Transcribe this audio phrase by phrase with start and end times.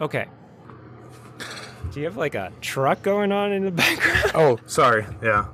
[0.00, 0.26] Okay.
[1.92, 4.32] Do you have like a truck going on in the background?
[4.34, 5.06] Oh, sorry.
[5.22, 5.46] Yeah.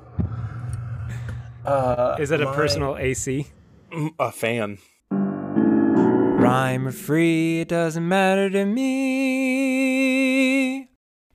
[1.65, 3.47] Uh, Is it a my- personal AC?
[3.91, 4.77] Mm, a fan?
[5.11, 9.99] Rhyme or free, it doesn't matter to me.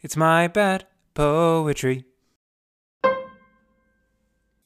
[0.01, 2.05] It's my bad poetry.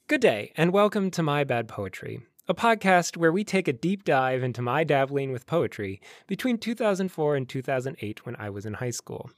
[0.07, 2.21] Good day, and welcome to My Bad Poetry,
[2.51, 7.37] a podcast where we take a deep dive into my dabbling with poetry between 2004
[7.37, 9.31] and 2008 when I was in high school.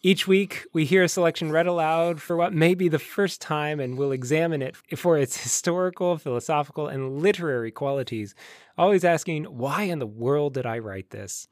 [0.00, 3.80] Each week, we hear a selection read aloud for what may be the first time,
[3.80, 8.34] and we'll examine it for its historical, philosophical, and literary qualities,
[8.78, 11.48] always asking, why in the world did I write this?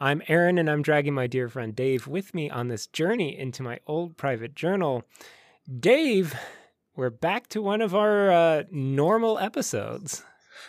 [0.00, 3.62] I'm Aaron, and I'm dragging my dear friend Dave with me on this journey into
[3.62, 5.02] my old private journal.
[5.78, 6.34] Dave,
[6.96, 10.24] we're back to one of our uh, normal episodes.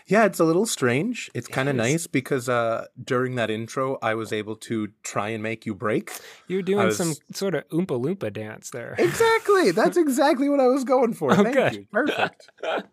[0.07, 1.29] Yeah, it's a little strange.
[1.33, 5.41] It's kind of nice because uh, during that intro, I was able to try and
[5.43, 6.11] make you break.
[6.47, 8.95] You're doing was- some sort of Oompa Loompa dance there.
[8.97, 9.71] Exactly.
[9.71, 11.31] That's exactly what I was going for.
[11.31, 11.73] Oh, Thank good.
[11.75, 11.87] you.
[11.91, 12.49] Perfect.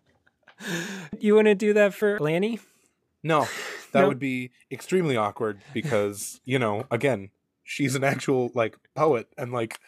[1.19, 2.59] You want to do that for Lanny?
[3.23, 3.47] No,
[3.93, 4.09] that Nope.
[4.09, 7.29] would be extremely awkward because, you know, again,
[7.63, 9.79] she's an actual like poet and like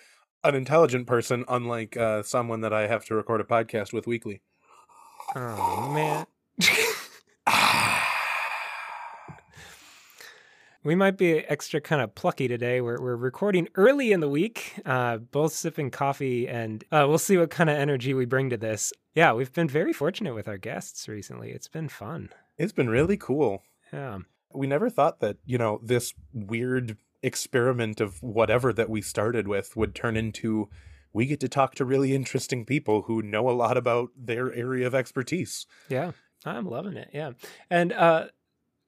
[0.45, 4.41] an intelligent person, unlike uh, someone that I have to record a podcast with weekly.
[5.35, 6.25] Oh, man.
[10.83, 12.81] We might be extra kind of plucky today.
[12.81, 17.37] We're, we're recording early in the week, uh, both sipping coffee, and uh, we'll see
[17.37, 18.91] what kind of energy we bring to this.
[19.13, 21.51] Yeah, we've been very fortunate with our guests recently.
[21.51, 22.29] It's been fun.
[22.57, 23.61] It's been really cool.
[23.93, 24.19] Yeah.
[24.53, 29.75] we never thought that you know this weird experiment of whatever that we started with
[29.75, 30.69] would turn into
[31.13, 34.87] we get to talk to really interesting people who know a lot about their area
[34.87, 36.11] of expertise Yeah,
[36.45, 37.09] I'm loving it.
[37.13, 37.31] Yeah.
[37.69, 38.27] And uh,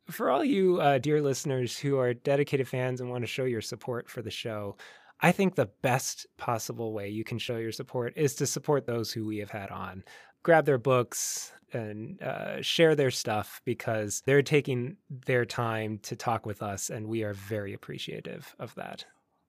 [0.10, 3.62] for all you uh, dear listeners who are dedicated fans and want to show your
[3.62, 4.78] support for the show,
[5.22, 9.12] I think the best possible way you can show your support is to support those
[9.12, 10.04] who we have had on.
[10.44, 16.46] Grab their books and uh, share their stuff because they're taking their time to talk
[16.46, 19.06] with us, and we are very appreciative of that.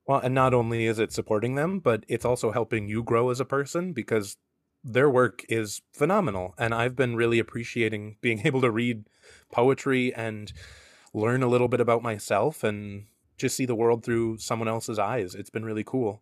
[0.06, 3.40] well and not only is it supporting them but it's also helping you grow as
[3.40, 4.36] a person because
[4.84, 9.04] their work is phenomenal and i've been really appreciating being able to read
[9.50, 10.52] poetry and
[11.14, 13.06] learn a little bit about myself and
[13.36, 15.34] just see the world through someone else's eyes.
[15.34, 16.20] It's been really cool.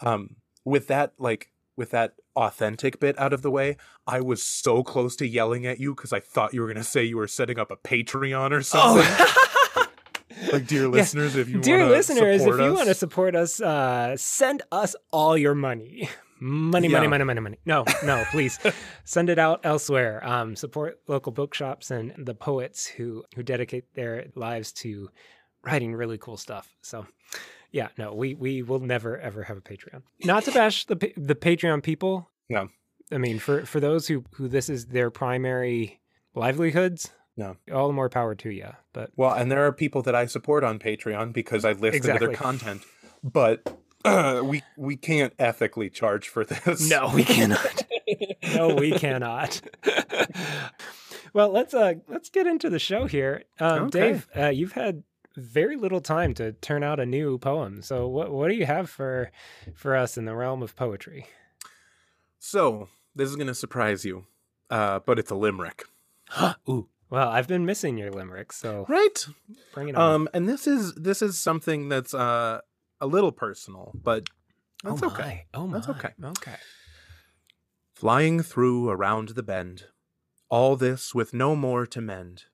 [0.00, 3.76] Um with that like with that authentic bit out of the way
[4.06, 6.84] i was so close to yelling at you because i thought you were going to
[6.84, 9.26] say you were setting up a patreon or something.
[10.52, 14.62] Like dear listeners if you Dear listeners, if you want to support us, uh, send
[14.72, 16.08] us all your money.
[16.44, 17.08] Money, money, Yeah.
[17.08, 17.58] money, money, money.
[17.64, 18.58] No, no, please
[19.04, 20.24] send it out elsewhere.
[20.26, 25.08] Um, support local bookshops and the poets who who dedicate their lives to
[25.64, 26.74] writing really cool stuff.
[26.82, 27.06] So,
[27.70, 30.02] yeah, no, we we will never ever have a Patreon.
[30.24, 32.28] Not to bash the the Patreon people.
[32.48, 32.68] No.
[33.12, 36.00] I mean for for those who who this is their primary
[36.34, 37.12] livelihoods.
[37.36, 37.56] No.
[37.72, 38.68] all the more power to you.
[38.92, 41.96] But Well, and there are people that I support on Patreon because I listen to
[41.96, 42.26] Exactly.
[42.26, 42.82] their content,
[43.24, 46.88] but uh, we we can't ethically charge for this.
[46.88, 47.84] No, we cannot.
[48.54, 49.60] no, we cannot.
[51.32, 53.44] well, let's uh let's get into the show here.
[53.60, 54.00] Um, Okay.
[54.00, 55.02] Dave, uh, you've had
[55.36, 57.82] very little time to turn out a new poem.
[57.82, 59.30] So what what do you have for
[59.74, 61.26] for us in the realm of poetry?
[62.38, 64.26] So this is gonna surprise you,
[64.70, 65.84] uh, but it's a limerick,
[66.68, 66.88] Ooh.
[67.10, 69.26] Well, I've been missing your limerick, so right?
[69.74, 70.14] bring it on.
[70.14, 72.60] Um, and this is this is something that's uh
[73.02, 74.28] a little personal, but
[74.82, 75.46] that's oh okay.
[75.52, 75.74] Oh my.
[75.74, 76.10] That's okay.
[76.22, 76.56] Oh, okay.
[77.94, 79.86] Flying through around the bend,
[80.48, 82.44] all this with no more to mend.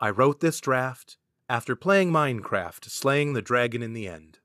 [0.00, 1.18] I wrote this draft
[1.48, 4.38] after playing Minecraft, slaying the dragon in the end.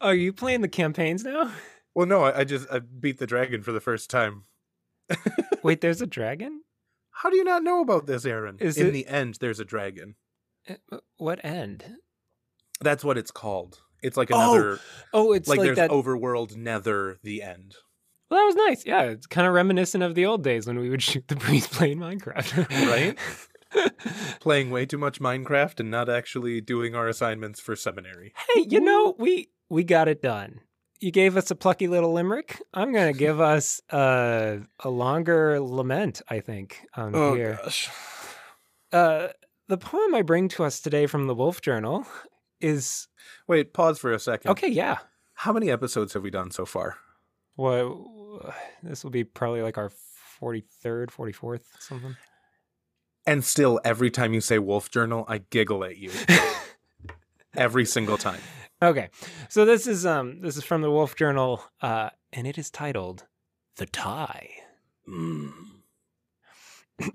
[0.00, 1.52] Are you playing the campaigns now?
[1.94, 4.44] Well, no, I, I just I beat the dragon for the first time.
[5.62, 6.62] Wait, there's a dragon?
[7.22, 8.56] How do you not know about this, Aaron?
[8.60, 10.16] Is in it- the end, there's a dragon.
[10.68, 11.84] Uh, What end?
[12.80, 13.80] That's what it's called.
[14.02, 14.80] It's like Oh, another,
[15.12, 15.90] Oh, it's like, like, there's that.
[15.90, 17.74] overworld nether, the end.
[18.30, 18.84] Well, that was nice.
[18.84, 21.66] Yeah, it's kind of reminiscent of the old days when we would shoot the breeze
[21.66, 22.68] playing Minecraft.
[22.88, 23.18] Right?
[24.40, 28.32] Playing way too much Minecraft and not actually doing our assignments for seminary.
[28.54, 30.60] hey, you know, we we got it done.
[31.04, 32.62] You gave us a plucky little limerick.
[32.72, 36.22] I'm gonna give us a a longer lament.
[36.30, 37.58] I think um, Oh here.
[37.62, 37.90] gosh.
[38.90, 39.28] Uh,
[39.68, 42.06] the poem I bring to us today from the Wolf Journal
[42.58, 43.06] is
[43.46, 44.52] Wait, pause for a second.
[44.52, 44.68] okay.
[44.68, 44.96] Yeah.
[45.34, 46.96] How many episodes have we done so far?
[47.58, 52.16] Well, this will be probably like our forty third, forty fourth, something.
[53.26, 56.12] And still, every time you say Wolf Journal, I giggle at you.
[57.54, 58.40] every single time.
[58.84, 59.08] Okay,
[59.48, 63.24] so this is um this is from the Wolf Journal, uh, and it is titled
[63.76, 64.50] "The Tie."
[65.08, 65.52] Mm.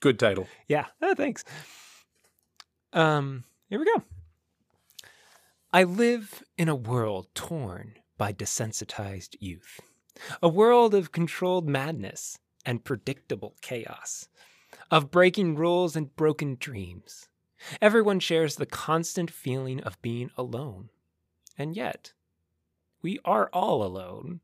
[0.00, 0.46] Good title.
[0.68, 1.42] Yeah, oh, thanks.
[2.92, 4.04] Um, here we go.
[5.72, 9.80] I live in a world torn by desensitized youth,
[10.40, 14.28] a world of controlled madness and predictable chaos,
[14.88, 17.28] of breaking rules and broken dreams.
[17.80, 20.90] Everyone shares the constant feeling of being alone.
[21.58, 22.12] And yet,
[23.02, 24.40] we are all alone.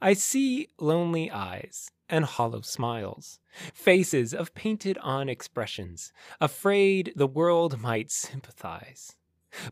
[0.00, 3.38] I see lonely eyes and hollow smiles,
[3.72, 9.16] faces of painted on expressions, afraid the world might sympathize.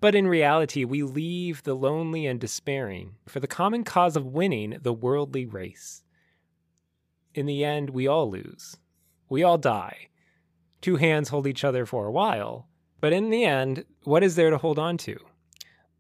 [0.00, 4.78] But in reality, we leave the lonely and despairing for the common cause of winning
[4.82, 6.02] the worldly race.
[7.34, 8.76] In the end, we all lose.
[9.28, 10.08] We all die.
[10.80, 12.69] Two hands hold each other for a while,
[13.00, 15.19] but in the end, what is there to hold on to?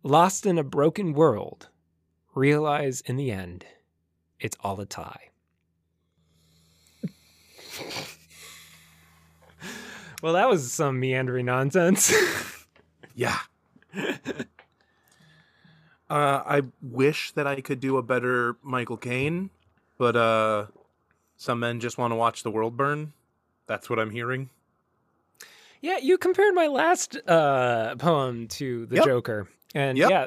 [0.02, 1.68] Lost in a broken world,
[2.34, 3.66] realize in the end,
[4.38, 5.30] it's all a tie.
[10.22, 12.12] well, that was some meandering nonsense.
[13.18, 13.36] Yeah.
[16.08, 19.50] Uh, I wish that I could do a better Michael Caine,
[19.98, 20.66] but uh,
[21.36, 23.12] some men just want to watch the world burn.
[23.66, 24.50] That's what I'm hearing.
[25.80, 29.04] Yeah, you compared my last uh, poem to The Yep.
[29.04, 29.48] Joker.
[29.74, 30.10] And Yep.
[30.10, 30.26] yeah,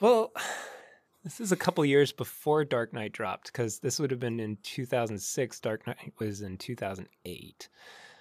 [0.00, 0.32] well,
[1.24, 4.58] this is a couple years before Dark Knight dropped because this would have been in
[4.62, 5.60] 2006.
[5.60, 7.68] Dark Knight was in 2008.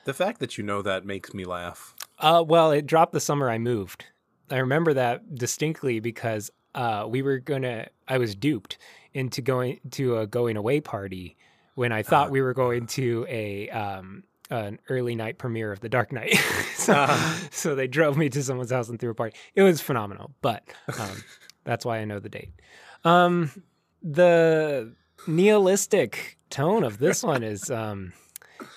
[0.05, 1.94] The fact that you know that makes me laugh.
[2.19, 4.05] Uh, well, it dropped the summer I moved.
[4.49, 7.88] I remember that distinctly because uh, we were gonna.
[8.07, 8.77] I was duped
[9.13, 11.35] into going to a going away party
[11.75, 12.31] when I thought Uh-huh.
[12.31, 16.33] we were going to a um, an early night premiere of The Dark Knight.
[16.75, 17.47] so, Uh-huh.
[17.51, 19.35] so they drove me to someone's house and threw a party.
[19.55, 20.63] It was phenomenal, but
[20.99, 21.23] um,
[21.63, 22.53] that's why I know the date.
[23.03, 23.51] Um,
[24.01, 24.94] the
[25.27, 28.13] nihilistic tone of this one is um,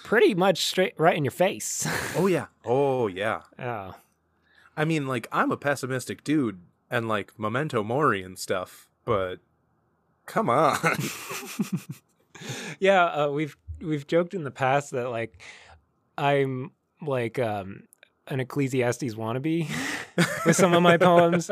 [0.05, 1.87] pretty much straight right in your face.
[2.17, 2.47] Oh yeah.
[2.65, 3.43] Oh yeah.
[3.59, 3.95] oh.
[4.77, 9.37] I mean, like I'm a pessimistic dude, and like Memento Mori and stuff, but
[10.27, 10.77] come on.
[12.79, 15.41] yeah, uh, we've we've joked in the past that like
[16.19, 16.73] I'm
[17.03, 17.85] like um
[18.29, 19.69] an Ecclesiastes wannabe
[20.47, 21.51] with some of my poems.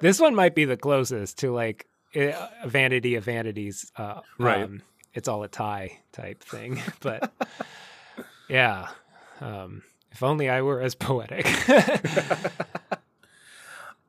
[0.00, 2.32] This one might be the closest to like eh,
[2.62, 3.90] a vanity of vanities.
[3.96, 4.62] Uh, Right.
[4.62, 4.82] Um,
[5.14, 7.32] it's all a tie type thing, but
[8.48, 8.88] yeah.
[9.40, 9.82] Um,
[10.12, 11.46] if only I were as poetic.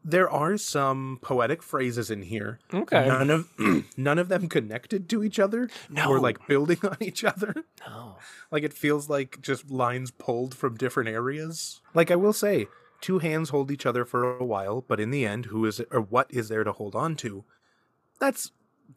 [0.06, 2.60] there are some poetic phrases in here.
[2.74, 3.08] okay.
[3.08, 3.50] None of
[3.98, 6.10] none of them connected to each other No.
[6.10, 7.54] or like building on each other.
[7.88, 8.18] No.
[8.52, 11.82] Like it feels like just lines pulled from different areas.
[11.94, 12.68] Like I will say,
[13.02, 16.02] two hands hold each other for a while, but in the end, who is or
[16.02, 17.44] what is there to hold on to?
[18.20, 18.52] That's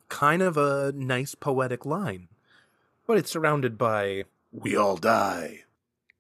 [0.08, 2.28] kind of a nice poetic line.
[3.06, 5.60] But it's surrounded by we all die.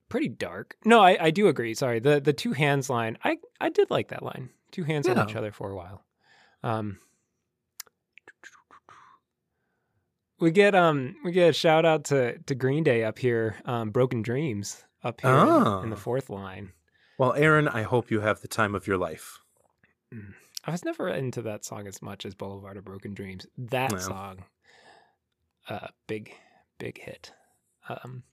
[0.08, 0.76] pretty dark.
[0.84, 1.74] No, I, I do agree.
[1.74, 3.18] Sorry, the the two hands line.
[3.24, 4.50] I I did like that line.
[4.76, 6.04] Two hands on each other for a while.
[6.62, 6.98] Um,
[10.38, 13.56] we get um we get a shout out to to Green Day up here.
[13.64, 15.38] Um, Broken Dreams up here in-
[15.84, 15.98] in the Ah.
[15.98, 16.74] fourth line.
[17.18, 19.38] Well, Aaron, I hope you have the time of your life.
[20.64, 23.46] I was never into that song as much as Boulevard of Broken Dreams.
[23.56, 24.00] That Well.
[24.02, 24.44] song,
[25.70, 26.34] uh, big
[26.78, 27.32] big hit.
[27.88, 28.24] Um,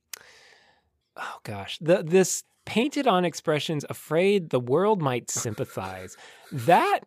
[1.15, 6.15] oh gosh, the this painted on expressions, afraid the world might sympathize.
[6.51, 7.01] that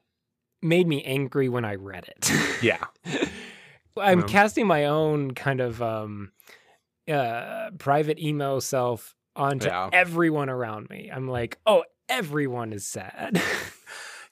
[0.62, 2.30] made me angry when I read it.
[2.62, 2.84] Yeah.
[3.98, 6.32] I'm casting my own kind of um,
[7.08, 9.88] uh, private emo self onto Yeah.
[9.92, 11.10] everyone around me.
[11.12, 13.40] I'm like, oh, everyone is sad.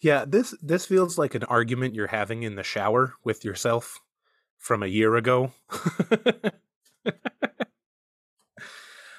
[0.00, 4.00] Yeah, this this feels like an argument you're having in the shower with yourself
[4.58, 5.52] from a year ago.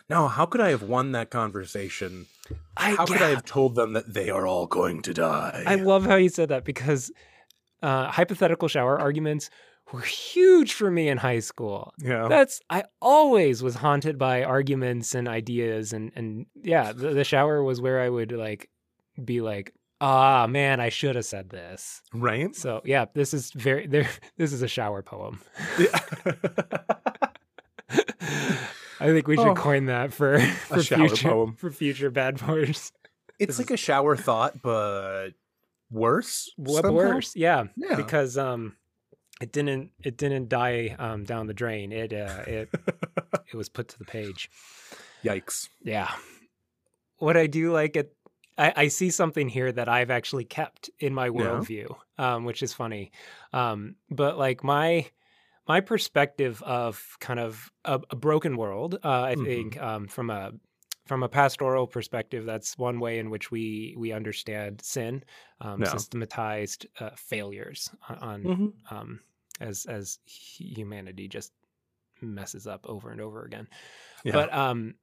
[0.10, 2.28] No, how could I have won that conversation?
[2.78, 5.64] I, How could I have told them that they are all going to die?
[5.66, 7.12] I love how you said that because
[7.82, 9.50] uh, hypothetical shower arguments
[9.92, 11.94] were huge for me in high school.
[12.00, 12.28] yeah.
[12.28, 17.64] That's I always was haunted by arguments and ideas and and yeah, the, the shower
[17.64, 18.70] was where I would like
[19.24, 22.02] be like, ah man, I should have said this.
[22.14, 22.56] right?
[22.56, 24.10] So yeah, this is very there.
[24.38, 25.40] This is a shower poem.
[25.80, 26.00] Yeah.
[29.06, 29.56] I think we should Oh.
[29.56, 31.56] coin that for for shower future poem.
[31.56, 32.92] for future bad boys.
[33.40, 35.30] it's like a shower thought, but
[35.92, 36.52] worse.
[36.58, 36.92] What somehow?
[36.98, 37.36] worse?
[37.36, 37.96] Yeah, Yeah.
[37.96, 38.76] because um,
[39.42, 41.92] it didn't it didn't die um down the drain.
[41.92, 42.70] It uh it
[43.52, 44.50] it was put to the page.
[45.24, 45.70] Yikes.
[45.84, 46.12] Yeah.
[47.18, 48.14] What I do like it,
[48.58, 51.32] I, I see something here that I've actually kept in my Yeah.
[51.32, 53.12] worldview, um, which is funny.
[53.54, 55.08] Um, but like my
[55.68, 59.36] my perspective of kind of a, a broken world, uh, I Mhm.
[59.36, 60.52] think um, from a
[61.06, 65.24] from a pastoral perspective, that's one way in which we we understand sin,
[65.62, 65.86] um, Yeah.
[65.86, 68.86] systematized uh, failures on, on Mhm.
[68.92, 69.22] um,
[69.60, 71.54] as as humanity just
[72.22, 73.68] messes up over and over again.
[74.24, 74.34] Yeah.
[74.34, 74.96] But um,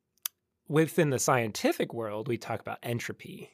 [0.69, 3.51] within the scientific world, we talk about entropy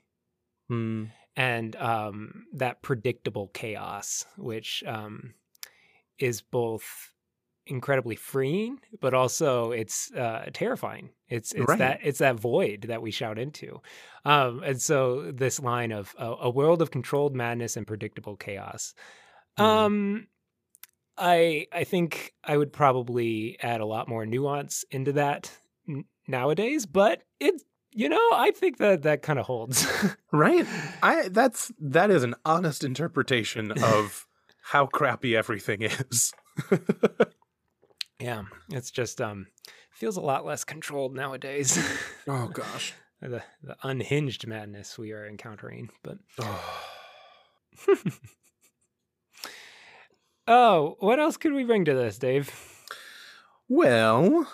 [0.69, 1.13] Hmm.
[1.37, 5.35] and um, that predictable chaos, which um,
[6.19, 7.13] is both
[7.67, 11.11] incredibly freeing, but also it's uh, terrifying.
[11.29, 11.79] It's it's Right.
[11.79, 13.81] that it's that void that we shout into,
[14.25, 18.95] um, and so this line of a, a world of controlled madness and predictable chaos.
[19.59, 19.65] Mhm.
[19.65, 20.27] Um,
[21.17, 25.51] I I think I would probably add a lot more nuance into that
[25.89, 27.61] n- nowadays, but it
[27.93, 29.87] you know I think that that kind of holds.
[30.33, 30.67] Right?
[31.03, 34.27] I that's that is an honest interpretation of
[34.71, 36.33] how crappy everything is.
[38.21, 39.47] Yeah, it's just um
[39.93, 41.79] feels a lot less controlled nowadays.
[42.27, 42.95] oh gosh.
[43.21, 45.91] the the unhinged madness we are encountering.
[46.03, 46.19] But
[50.49, 52.51] oh, what else could we bring to this, Dave?
[53.69, 54.49] well,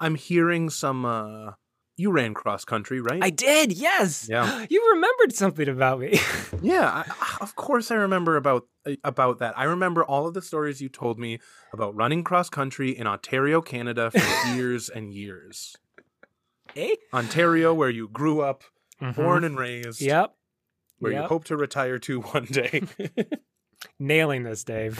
[0.00, 1.52] I'm hearing some uh
[1.96, 3.22] you ran cross country, right?
[3.22, 4.26] I did, yes.
[4.28, 4.66] Yeah.
[4.70, 6.18] You remembered something about me.
[6.62, 9.58] Yeah, I, of course I remember about uh, about that.
[9.58, 11.38] I remember all of the stories you told me
[11.72, 15.76] about running cross country in Ontario, Canada for years and years.
[16.74, 16.94] eh?
[17.12, 18.62] Ontario where you grew up,
[19.02, 19.14] Mhm.
[19.16, 20.34] born and raised, Yep.
[20.98, 22.82] where you hope to retire to one day.
[23.98, 24.96] Nailing this, Dave.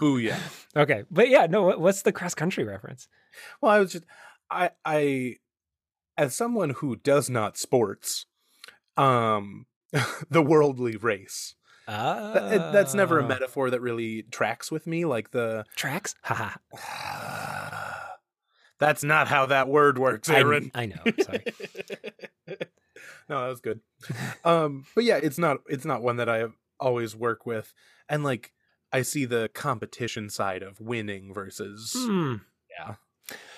[0.00, 0.38] Booyah.
[0.76, 1.76] okay, but yeah, no.
[1.78, 3.08] What's the cross country reference?
[3.60, 4.04] Well, I was just
[4.50, 5.36] I I
[6.16, 8.26] as someone who does not sports,
[8.96, 9.66] um
[10.30, 11.54] the worldly race.
[11.88, 16.14] Ah, That- that's never a metaphor that really tracks with me like the Tracks?
[16.22, 16.56] Haha.
[18.78, 20.70] That's not how that word works, I- Aaron.
[20.74, 20.96] I know.
[21.22, 21.44] Sorry.
[23.28, 23.80] no, that was good.
[24.44, 26.46] Um, but yeah, it's not it's not one that I
[26.80, 27.72] always work with,
[28.08, 28.52] and like
[28.92, 32.36] I see the competition side of winning versus Hmm.
[32.76, 32.94] Yeah.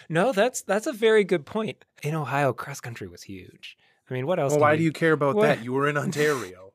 [0.09, 1.85] No, that's that's a very good point.
[2.03, 3.77] In Ohio, cross country was huge.
[4.11, 4.53] I mean, what else?
[4.53, 5.65] Well, why do you care about what- that?
[5.65, 6.73] You were in Ontario.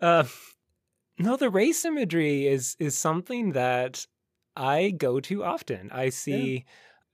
[0.00, 0.24] uh,
[1.18, 4.06] no, the race imagery is is something that
[4.54, 5.90] I go to often.
[5.92, 6.64] I see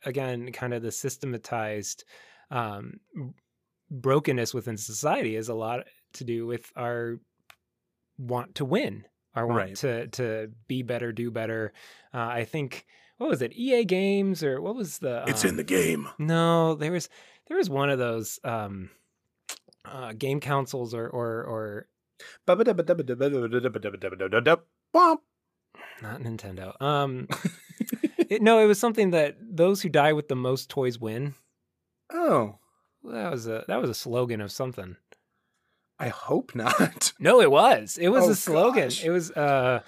[0.05, 2.05] again kind of the systematized
[2.51, 3.01] um,
[3.91, 5.81] brokenness within society is a lot
[6.15, 7.19] to do with our
[8.19, 9.77] want to win, our want Right.
[9.77, 11.73] to to be better, do better.
[12.13, 12.85] Uh, I think
[13.23, 15.23] what was it, EA Games or what was the?
[15.29, 16.09] it's in um, the game.
[16.19, 17.09] No, there was
[17.47, 18.91] there was one of those um,
[19.85, 21.87] uh, game councils or or or
[26.03, 26.81] not Nintendo.
[26.83, 27.29] Um,
[28.19, 31.35] it, no, it was something that those who die with the most toys win.
[32.13, 32.59] Oh,
[33.05, 34.97] That was a that was a slogan of something.
[35.99, 37.13] I hope not.
[37.21, 37.97] No, it was.
[37.99, 38.85] It was Oh, a slogan.
[38.85, 39.05] gosh.
[39.05, 39.81] It was uh,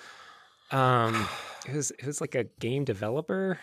[0.70, 1.26] um,
[1.66, 3.58] it was it was like a game developer.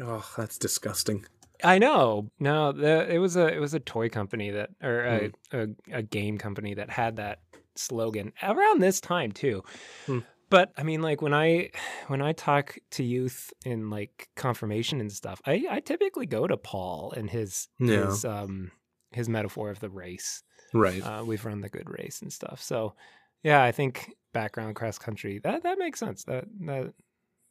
[0.00, 1.24] Oh, that's disgusting.
[1.64, 2.30] I know.
[2.38, 6.02] No, the, it was a it was a toy company that or a, a, a
[6.02, 7.40] game company that had that
[7.74, 9.62] slogan around this time too.
[10.06, 10.20] Hmm.
[10.50, 11.70] But I mean, like when I
[12.06, 16.56] when I talk to youth in like confirmation and stuff, I, I typically go to
[16.56, 18.06] Paul and his Yeah.
[18.06, 18.70] his um
[19.12, 20.42] his metaphor of the race.
[20.72, 21.02] Right.
[21.04, 22.62] Uh, we've run the good race and stuff.
[22.62, 22.94] So
[23.42, 26.24] yeah, I think background cross country that that makes sense.
[26.24, 26.94] That that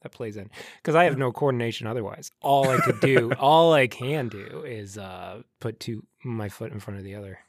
[0.02, 0.50] that plays in
[0.82, 2.32] because I have no coordination otherwise.
[2.42, 6.80] All I could do, all I can do, is uh, put two my foot in
[6.80, 7.40] front of the other.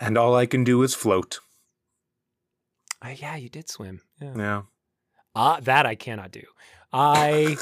[0.00, 1.40] and all I can do is float.
[3.04, 4.00] Uh, yeah, you did swim.
[4.20, 4.62] Yeah, Yeah.
[5.34, 6.42] uh, that I cannot do.
[6.92, 7.56] I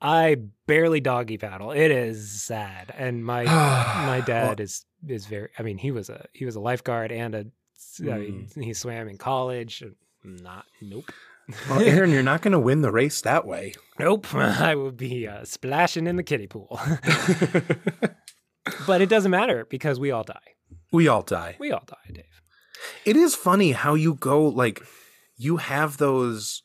[0.00, 1.70] I barely doggy paddle.
[1.70, 3.44] It is sad, and my
[4.06, 5.48] my dad is is very.
[5.58, 7.46] I mean, he was a he was a lifeguard and a.
[8.00, 9.82] I mean, he swam in college.
[10.24, 11.10] Not nope.
[11.68, 13.74] Well, Aaron, you're not going to win the race that way.
[13.98, 16.80] Nope, I will be uh, splashing in the kiddie pool.
[18.86, 20.54] but it doesn't matter because we all die.
[20.92, 21.56] we all die.
[21.58, 22.24] We all die, Dave.
[23.04, 24.82] It is funny how you go like
[25.36, 26.62] you have those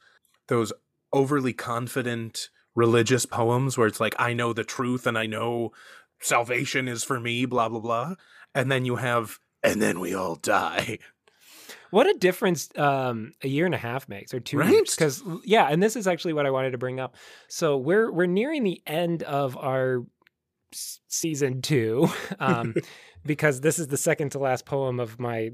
[0.48, 0.74] those
[1.14, 5.72] overly confident religious poems where it's like I know the truth and I know
[6.20, 8.16] salvation is for me blah blah blah
[8.54, 11.00] and then you have and then we all die.
[11.92, 14.70] What a difference um, a year and a half makes, or two Right?
[14.72, 14.96] years.
[14.96, 17.16] Because yeah, and this is actually what I wanted to bring up.
[17.48, 20.06] So we're we're nearing the end of our
[20.72, 22.08] season two,
[22.40, 22.76] um,
[23.26, 25.52] because this is the second to last poem of my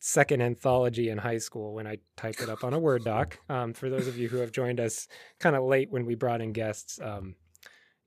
[0.00, 3.38] second anthology in high school when I typed it up on a Word doc.
[3.48, 5.06] Um, for those of you who have joined us
[5.38, 7.36] kind of late when we brought in guests, um,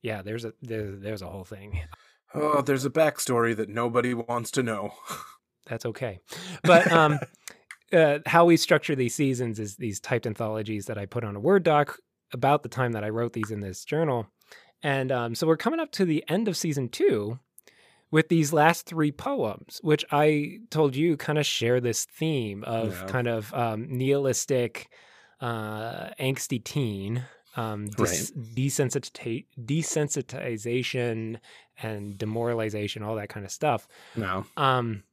[0.02, 1.80] yeah, there's a there's, there's a whole thing.
[2.34, 4.92] Oh, there's a backstory that nobody wants to know.
[5.68, 6.20] That's okay,
[6.64, 7.18] but um,
[7.94, 11.40] uh, how we structure these seasons is these typed anthologies that I put on a
[11.40, 11.98] Word doc
[12.34, 14.28] about the time that I wrote these in this journal.
[14.84, 17.40] And um, so we're coming up to the end of season two
[18.12, 22.94] with these last three poems, which I told you kind of share this theme of
[23.02, 23.08] Yeah.
[23.08, 24.90] kind of um, nihilistic,
[25.42, 27.24] uh, angsty teen,
[27.58, 31.40] um, dis- desensita- desensitization
[31.82, 33.88] and demoralization, all that kind of stuff.
[34.16, 34.46] No.
[34.58, 35.04] Um,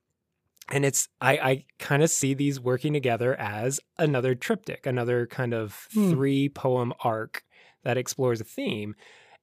[0.71, 5.55] and it's I I kind of see these working together as another triptych, another kind
[5.55, 6.11] of Hmm.
[6.11, 7.43] three poem arc
[7.85, 8.95] that explores a theme,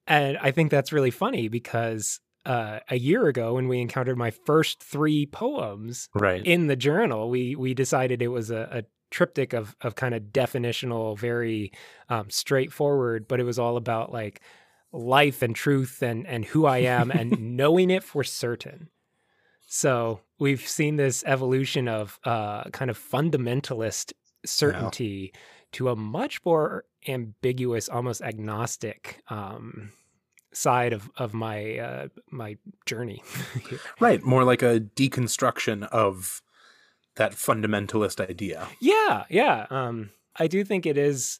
[0.08, 4.32] and I think that's really funny because uh, a year ago when we encountered my
[4.32, 6.46] first three poems Right.
[6.46, 10.24] in the journal, we we decided it was a, a triptych of of kind of
[10.32, 11.72] definitional, very
[12.10, 14.42] um, straightforward, but it was all about like
[14.92, 18.90] life and truth and and who I am and knowing it for certain.
[19.68, 24.14] So we've seen this evolution of uh, kind of fundamentalist
[24.46, 25.34] certainty
[25.74, 29.92] to a much more ambiguous, almost agnostic um,
[30.52, 33.22] side of of my uh, my journey.
[34.00, 34.24] Right.
[34.24, 36.42] More like a deconstruction of
[37.16, 38.68] that fundamentalist idea.
[38.80, 39.68] Yeah, yeah.
[39.70, 41.40] Um, I do think it is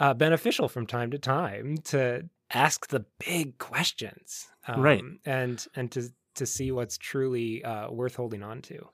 [0.00, 5.04] uh, beneficial from time to time to ask the big questions, um, Right.
[5.24, 8.88] And and to to see what's truly uh, worth holding on to.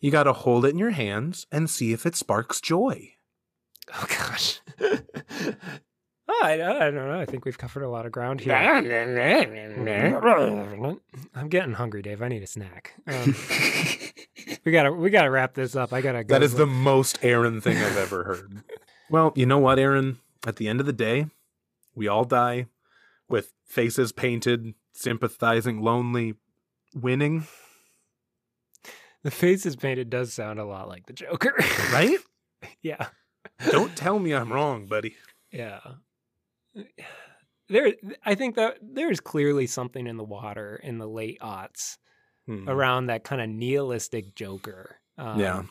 [0.00, 3.12] You got to hold it in your hands and see if it sparks joy.
[3.92, 4.60] Oh gosh.
[4.80, 4.96] Oh,
[6.42, 6.56] I, I
[6.90, 7.20] don't know.
[7.20, 8.54] I think we've covered a lot of ground here.
[11.34, 12.22] I'm getting hungry, Dave.
[12.22, 12.94] I need a snack.
[13.06, 13.34] Um,
[14.64, 15.92] we gotta we gotta wrap this up.
[15.92, 16.34] I gotta go.
[16.34, 18.62] That is the most Aaron thing I've ever heard.
[19.10, 20.18] well, you know what, Aaron?
[20.46, 21.26] At the end of the day,
[21.94, 22.66] we all die
[23.28, 26.34] with faces painted, sympathizing, lonely,
[26.94, 27.46] winning,
[29.22, 31.54] the face faces painted does sound a lot like the Joker,
[31.92, 32.18] right?
[32.82, 33.08] yeah.
[33.70, 35.16] Don't tell me I'm wrong, buddy.
[35.52, 35.80] Yeah.
[37.68, 37.92] There
[38.24, 41.96] I think that there's clearly something in the water in the late aughts
[42.46, 42.68] Hmm.
[42.68, 44.96] around that kind of nihilistic Joker.
[45.16, 45.62] Um, Yeah.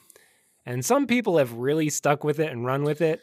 [0.66, 3.22] And some people have really stuck with it and run with it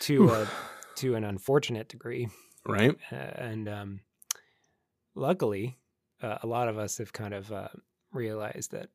[0.00, 0.48] to a,
[0.96, 2.28] to an unfortunate degree.
[2.66, 2.96] Right?
[3.12, 4.00] Uh, and um,
[5.14, 5.76] luckily,
[6.26, 7.68] uh, a lot of us have kind of uh,
[8.12, 8.88] realized that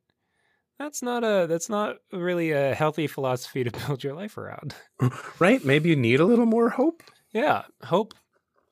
[0.77, 4.75] that's not a that's not really a healthy philosophy to build your life around.
[5.39, 5.65] Right?
[5.65, 7.01] Maybe you need a little more hope.
[7.33, 8.13] Yeah, hope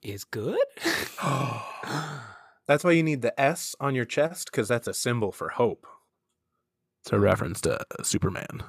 [0.03, 0.59] is good.
[2.67, 5.87] That's why you need the S on your chest, because that's a symbol for hope.
[7.01, 8.61] It's a reference to Superman.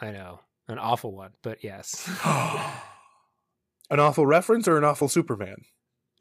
[0.00, 2.08] I know, an awful one, but yes.
[3.90, 5.56] an awful reference or an awful Superman?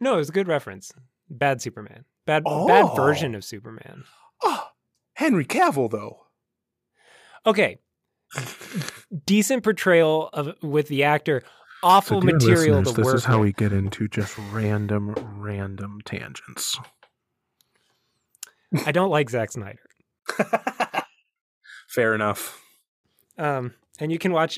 [0.02, 0.92] No, it was a good reference.
[1.30, 2.04] Bad Superman.
[2.26, 2.96] Bad bad Oh.
[2.96, 4.06] version of Superman.
[4.42, 4.68] Oh,
[5.16, 6.26] Henry Cavill, though.
[7.46, 7.80] Okay.
[9.26, 11.44] Decent portrayal of with the actor.
[11.84, 16.80] Awful material to this work is how we get into just random, random tangents.
[18.86, 19.80] I don't like Zack Snyder.
[21.90, 22.60] Fair enough.
[23.38, 24.58] Um, and you can watch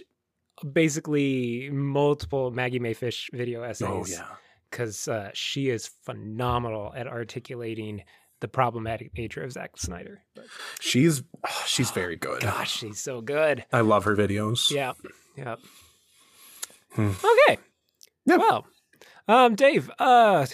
[0.71, 3.87] basically multiple Maggie Mae Fish video essays.
[3.89, 4.25] Oh essays yeah.
[4.69, 8.03] Because uh, she is phenomenal at articulating
[8.41, 10.21] the problematic nature of Zack Snyder.
[10.35, 10.45] But
[10.79, 12.41] She's oh, she's very good.
[12.41, 13.65] gosh, she's so good.
[13.71, 14.69] I love her videos.
[14.71, 14.93] Yeah,
[15.37, 15.55] yeah.
[16.93, 17.11] Hmm.
[17.47, 17.57] Okay.
[18.25, 18.37] Yeah.
[18.37, 18.67] Well,
[19.27, 20.45] um, Dave, uh,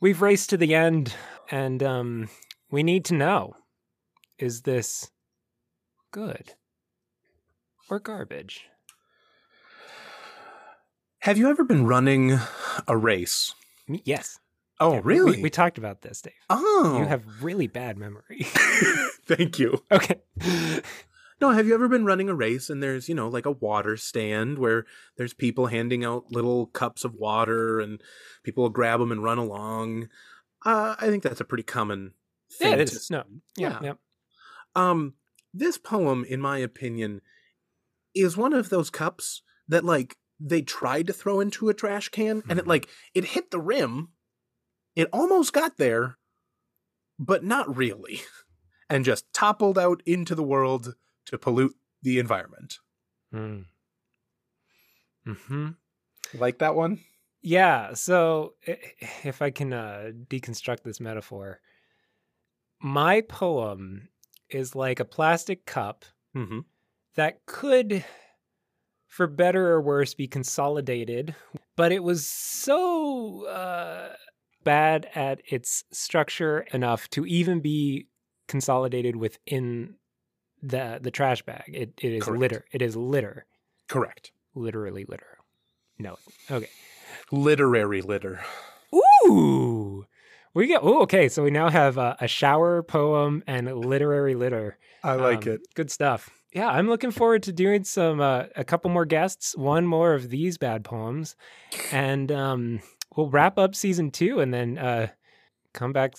[0.00, 1.14] we've raced to the end,
[1.50, 2.28] and um,
[2.70, 3.54] we need to know:
[4.38, 5.10] is this
[6.12, 6.54] good
[7.88, 8.66] or garbage?
[11.20, 12.38] Have you ever been running
[12.88, 13.54] a race?
[13.86, 14.38] Yes.
[14.78, 15.36] Oh, Yeah, really?
[15.36, 16.32] We, we talked about this, Dave.
[16.48, 18.40] oh, You have really bad memory.
[19.26, 19.82] Thank you.
[19.92, 20.20] okay.
[21.40, 23.96] No, have you ever been running a race and there's, you know, like a water
[23.96, 28.00] stand where there's people handing out little cups of water and
[28.42, 30.08] people will grab them and run along?
[30.64, 32.12] Uh, I think that's a pretty common
[32.52, 32.72] thing.
[32.72, 33.12] Yeah, it to.
[33.12, 33.24] No.
[33.56, 33.68] Yeah.
[33.70, 33.78] Yeah.
[33.82, 33.92] Yeah.
[34.74, 35.14] Um,
[35.52, 37.20] this poem, in my opinion,
[38.14, 42.42] is one of those cups that like they tried to throw into a trash can
[42.48, 42.68] and it Mhm.
[42.68, 44.12] like it hit the rim.
[44.96, 46.18] It almost got there,
[47.18, 48.20] but not really.
[48.92, 52.80] And just toppled out into the world to pollute the environment.
[53.32, 53.66] Mm.
[55.24, 55.68] Hmm.
[56.34, 57.00] Like that one?
[57.42, 57.94] Yeah.
[57.94, 61.60] So if I can uh, deconstruct this metaphor,
[62.80, 64.08] my poem
[64.48, 66.60] is like a plastic cup hmm
[67.14, 68.04] that could,
[69.10, 71.34] for better or worse, be consolidated,
[71.76, 74.14] but it was so uh,
[74.64, 78.06] bad at its structure enough to even be
[78.48, 79.96] consolidated within
[80.62, 81.64] the the trash bag.
[81.68, 82.40] It it is Correct.
[82.40, 82.64] litter.
[82.72, 83.46] It is litter.
[83.88, 84.30] Correct.
[84.54, 85.38] Literally litter.
[85.98, 86.16] No.
[86.50, 86.70] Okay.
[87.32, 88.40] Literary litter.
[89.26, 90.06] Ooh.
[90.54, 90.80] We get.
[90.82, 91.28] Oh, okay.
[91.28, 94.78] So we now have uh, a shower poem and literary litter.
[95.02, 95.60] I like Um, it.
[95.74, 96.30] Good stuff.
[96.52, 100.30] Yeah, I'm looking forward to doing some uh, a couple more guests, one more of
[100.30, 101.36] these bad poems,
[101.92, 102.80] and um,
[103.16, 105.08] we'll wrap up season two, and then uh,
[105.72, 106.14] come back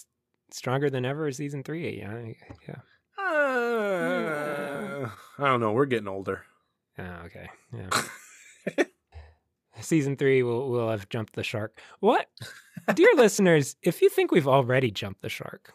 [0.52, 1.32] stronger than ever.
[1.32, 2.00] Season three.
[2.00, 2.34] Yeah.
[2.68, 2.76] Yeah.
[3.22, 5.74] Uh, I don't know.
[5.74, 6.46] We're getting older.
[6.98, 7.50] Oh, okay.
[7.74, 8.86] Yeah.
[9.82, 11.80] season three, we'll we'll have jumped the shark.
[12.00, 12.28] What,
[12.94, 13.76] dear listeners?
[13.82, 15.74] If you think we've already jumped the shark,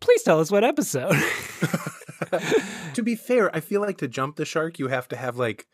[0.00, 1.14] please tell us what episode.
[2.94, 5.66] to be fair, I feel like to jump the shark, you have to have like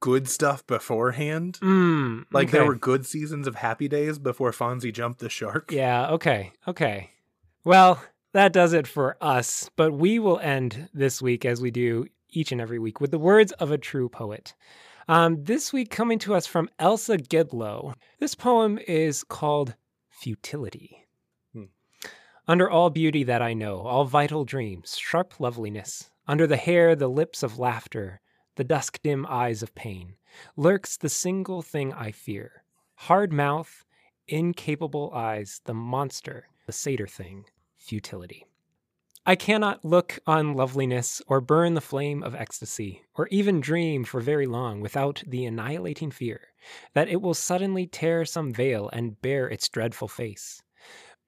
[0.00, 1.58] good stuff beforehand.
[1.62, 5.72] Mm, Like there were good seasons of Happy Days before Fonzie jumped the shark.
[5.72, 7.10] Yeah, okay, okay.
[7.64, 12.06] Well, that does it for us, but we will end this week as we do
[12.28, 14.54] each and every week with the words of a true poet.
[15.08, 17.94] Um, this week, coming to us from Elsa Gidlow.
[18.20, 19.74] This poem is called
[20.10, 21.06] Futility.
[22.48, 27.08] Under all beauty that I know, all vital dreams, sharp loveliness, under the hair, the
[27.08, 28.20] lips of laughter,
[28.56, 30.14] the dusk dim eyes of pain,
[30.56, 33.86] lurks the single thing I fear hard mouth,
[34.28, 37.46] incapable eyes, the monster, the satyr thing,
[37.78, 38.44] futility.
[39.24, 44.20] I cannot look on loveliness or burn the flame of ecstasy, or even dream for
[44.20, 46.48] very long without the annihilating fear
[46.94, 50.62] that it will suddenly tear some veil and bare its dreadful face.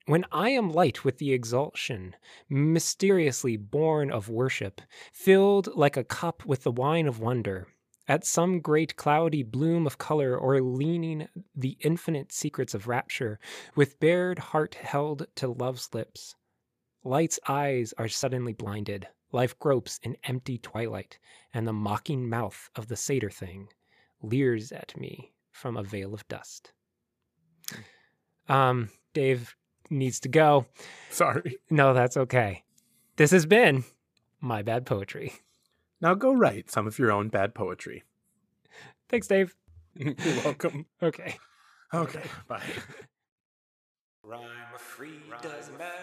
[0.05, 2.15] When I am light with the exaltation,
[2.49, 4.81] mysteriously born of worship,
[5.13, 7.67] filled like a cup with the wine of wonder,
[8.05, 13.39] at some great cloudy bloom of color or leaning the infinite secrets of rapture,
[13.75, 16.35] with bared heart held to love's lips.
[17.05, 21.17] Light's eyes are suddenly blinded, life gropes in empty twilight,
[21.53, 23.69] and the mocking mouth of the satyr thing
[24.21, 26.73] leers at me from a veil of dust.
[28.49, 29.55] Um, Dave
[29.93, 30.65] needs to go.
[31.09, 31.57] Sorry.
[31.69, 32.63] No, that's okay.
[33.15, 33.83] This has been
[34.41, 35.33] My Bad Poetry.
[36.01, 38.03] Now go write some of your own bad poetry.
[39.07, 39.55] Thanks, Dave.
[39.95, 40.85] You're welcome.
[41.01, 41.37] Okay.
[41.93, 42.23] Okay.
[42.47, 42.61] Bye.
[44.23, 44.41] Rhyme
[44.77, 46.02] free doesn't matter to